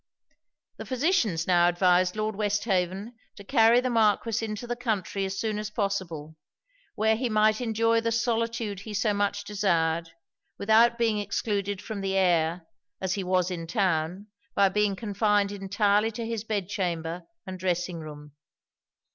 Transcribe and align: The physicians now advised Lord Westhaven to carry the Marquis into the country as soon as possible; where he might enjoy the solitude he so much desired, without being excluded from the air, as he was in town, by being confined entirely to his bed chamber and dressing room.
The 0.77 0.85
physicians 0.87 1.45
now 1.45 1.69
advised 1.69 2.15
Lord 2.15 2.35
Westhaven 2.35 3.13
to 3.35 3.43
carry 3.43 3.79
the 3.81 3.91
Marquis 3.91 4.43
into 4.43 4.65
the 4.65 4.75
country 4.75 5.25
as 5.25 5.39
soon 5.39 5.59
as 5.59 5.69
possible; 5.69 6.37
where 6.95 7.15
he 7.15 7.29
might 7.29 7.61
enjoy 7.61 8.01
the 8.01 8.11
solitude 8.11 8.79
he 8.79 8.95
so 8.95 9.13
much 9.13 9.43
desired, 9.43 10.09
without 10.57 10.97
being 10.97 11.19
excluded 11.19 11.83
from 11.83 12.01
the 12.01 12.15
air, 12.15 12.65
as 12.99 13.13
he 13.13 13.23
was 13.23 13.51
in 13.51 13.67
town, 13.67 14.25
by 14.55 14.69
being 14.69 14.95
confined 14.95 15.51
entirely 15.51 16.09
to 16.13 16.25
his 16.25 16.43
bed 16.43 16.67
chamber 16.67 17.27
and 17.45 17.59
dressing 17.59 17.99
room. 17.99 18.31